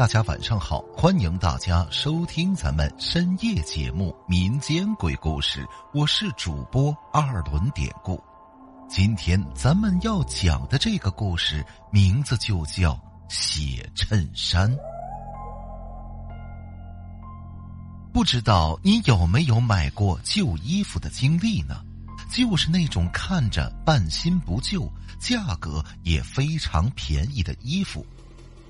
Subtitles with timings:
[0.00, 5.62] 大家晚上好，欢迎大家收听咱们深夜节目《民间鬼故事》，
[5.92, 8.18] 我是主播二轮典故。
[8.88, 11.62] 今天咱们要讲的这个故事
[11.92, 12.98] 名字就叫
[13.28, 14.74] 血衬衫。
[18.10, 21.84] 不知道你有没有买过旧衣服的经历呢？
[22.32, 28.02] 就是那种看着半新不旧、价格也非常便宜的衣服。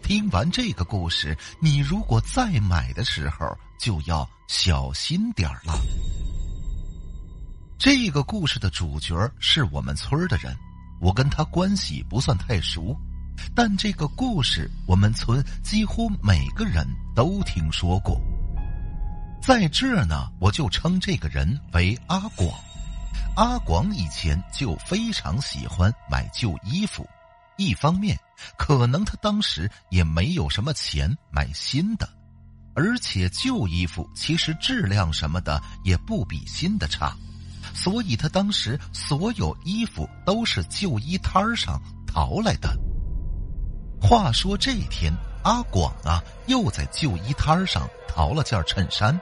[0.02, 3.46] 听完这个故事，你如果再买的时候
[3.78, 5.72] 就要小心点儿了。
[7.78, 10.56] 这个故事的主角是我们村的人，
[11.00, 12.96] 我跟他关系不算太熟，
[13.54, 18.20] 但这个故事我们村几乎每个人都听说过。
[19.40, 22.50] 在这呢，我就称这个人为阿广。
[23.36, 27.08] 阿广以前就非常喜欢买旧衣服，
[27.60, 28.18] 一方面
[28.56, 32.08] 可能他当时也没有什么钱买新的，
[32.74, 37.14] 而且旧衣服其实质量什么的也不比新的差，
[37.74, 42.74] 所以他当时所有衣服都是旧衣摊上淘来的。
[44.00, 45.12] 话说这天，
[45.44, 49.20] 阿广啊又在旧衣摊上淘了件衬衫。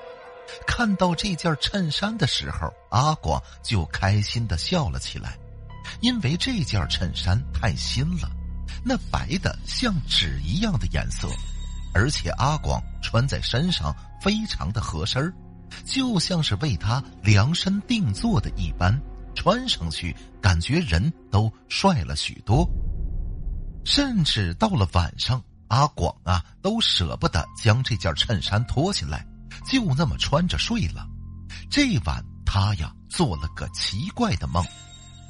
[0.66, 5.36] 看到这件衬衫的时候，阿广就开心的笑了起来，
[6.00, 8.30] 因为这件衬衫太新了，
[8.88, 11.28] 那白的像纸一样的颜色，
[11.92, 15.30] 而且阿广穿在身上非常的合身
[15.84, 18.98] 就像是为他量身定做的一般，
[19.34, 22.66] 穿上去感觉人都帅了许多。
[23.84, 29.22] 甚至到了晚上，阿广啊都舍不得将这件衬衫脱下来。
[29.66, 31.06] 就那么穿着睡了。
[31.70, 34.64] 这晚他呀做了个奇怪的梦，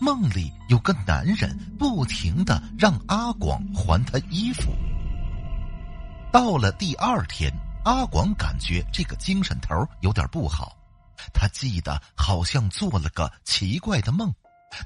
[0.01, 4.73] 梦里有个男人不停的让阿广还他衣服。
[6.33, 7.53] 到了第二天，
[7.85, 10.77] 阿广感觉这个精神头有点不好，
[11.33, 14.33] 他记得好像做了个奇怪的梦，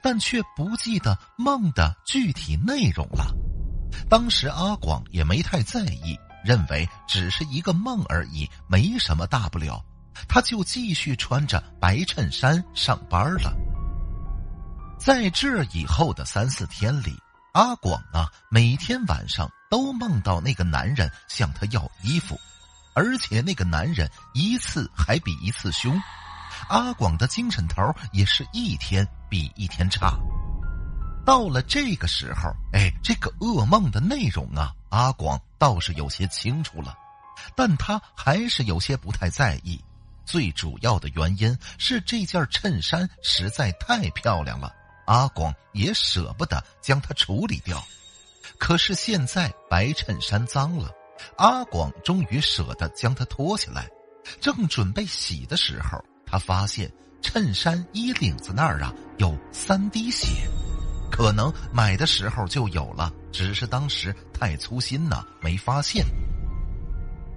[0.02, 3.34] 但却不记得梦的具体内容了。
[4.08, 6.18] 当时阿广也没太在意。
[6.44, 9.80] 认为只是一个梦而已，没什么大不了，
[10.26, 13.54] 他就继续穿着白衬衫上班了。
[15.04, 17.20] 在这以后的三四天里，
[17.54, 22.38] 阿广啊，每天晚上都梦到那个男人向他要衣服，
[22.94, 26.00] 而且那个男人一次还比一次凶，
[26.68, 30.16] 阿广的精神头也是一天比一天差。
[31.26, 36.96] 到了这个时候，哎，这个噩梦的内容啊，阿广倒是有些清楚了，
[37.56, 39.82] 但他还是有些不太在意。
[40.24, 44.72] 最主要的原因是这件衬衫实在太漂亮了，
[45.06, 47.82] 阿广也舍不得将它处理掉。
[48.58, 50.90] 可是现在白衬衫脏了，
[51.36, 53.88] 阿广终于舍得将它脱下来，
[54.40, 60.26] 正准备洗的时候，他发现衬衫衣领子那儿啊有三滴血。
[61.10, 66.06] 可能买的时候就有了，只是当时太粗心了，没发现。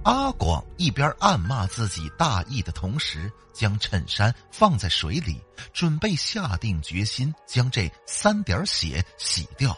[0.06, 5.42] 阿广一边暗骂自己大意的同时，将衬衫放在水里，
[5.74, 9.76] 准备下定决心将这三点血洗掉。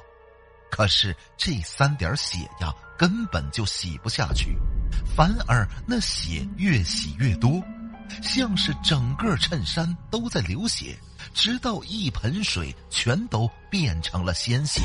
[0.70, 4.58] 可是这三点血呀，根本就洗不下去，
[5.16, 7.64] 反而那血越洗越多，
[8.22, 11.00] 像是整个衬衫都在流血。
[11.34, 14.82] 直到一盆水全都变成了鲜血。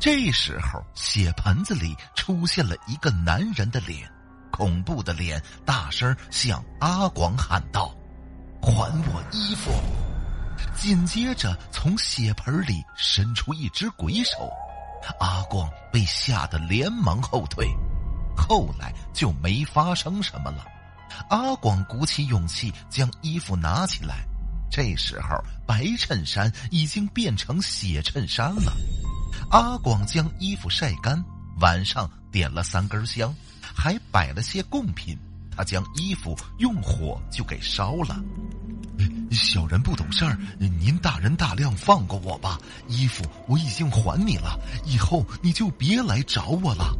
[0.00, 4.08] 这时候，血盆子里出现了一个男人的脸，
[4.50, 7.92] 恐怖的脸，大声向阿广喊道
[8.62, 9.72] ：“还我衣服！”
[10.74, 14.50] 紧接着，从血盆里伸出一只鬼手，
[15.18, 17.68] 阿广被吓得连忙后退。
[18.36, 20.64] 后来就没发生什么了。
[21.28, 24.24] 阿广鼓起勇气将衣服拿起来。
[24.70, 25.36] 这时候，
[25.66, 28.72] 白衬衫已经变成血衬衫了。
[29.50, 31.22] 阿广将衣服晒干，
[31.60, 35.18] 晚上点了三根香，还摆了些贡品。
[35.56, 38.22] 他将衣服用火就给烧了。
[39.30, 42.58] 小人不懂事儿，您大人大量放过我吧。
[42.86, 46.96] 衣服我已经还你了，以后你就别来找我了。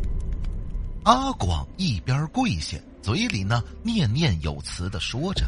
[1.04, 5.46] 阿广一边跪下，嘴里呢念念有词的说着。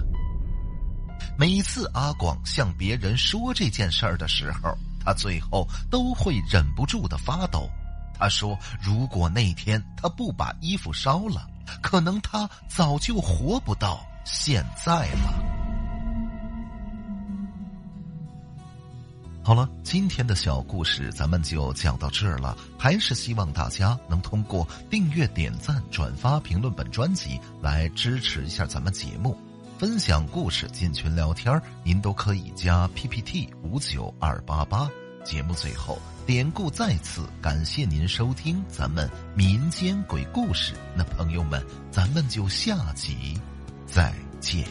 [1.39, 7.69] 每次阿广向别人说这件事儿的时候，他最后都会忍不住的发抖。
[8.15, 11.49] 他说：“如果那天他不把衣服烧了，
[11.83, 15.43] 可能他早就活不到现在了。”
[19.43, 22.55] 好了，今天的小故事咱们就讲到这儿了。
[22.79, 29.35] 还是希望大家能通过订阅、点赞、转发、评论本专辑来支持一下咱们节目。
[29.81, 34.87] 分享故事、进群聊天，您都可以加 PPT 五九二八八。
[35.25, 40.75] 节目最后，典故再次感谢您收听咱们民间鬼故事。
[40.95, 43.41] 那朋友们，咱们就下集
[43.87, 44.67] 再见。